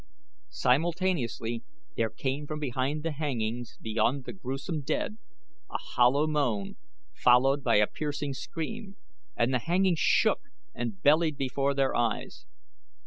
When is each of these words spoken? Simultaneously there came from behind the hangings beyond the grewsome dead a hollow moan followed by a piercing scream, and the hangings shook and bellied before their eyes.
Simultaneously 0.49 1.61
there 1.95 2.09
came 2.09 2.47
from 2.47 2.57
behind 2.59 3.03
the 3.03 3.11
hangings 3.11 3.77
beyond 3.79 4.25
the 4.25 4.33
grewsome 4.33 4.81
dead 4.81 5.19
a 5.69 5.77
hollow 5.77 6.25
moan 6.25 6.75
followed 7.13 7.63
by 7.63 7.75
a 7.75 7.85
piercing 7.85 8.33
scream, 8.33 8.95
and 9.37 9.53
the 9.53 9.59
hangings 9.59 9.99
shook 9.99 10.41
and 10.73 11.03
bellied 11.03 11.37
before 11.37 11.75
their 11.75 11.95
eyes. 11.95 12.47